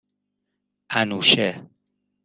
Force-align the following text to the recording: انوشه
انوشه 0.89 1.69